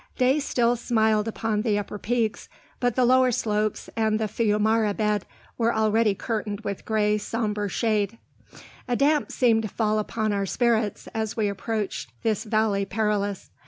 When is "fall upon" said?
9.69-10.33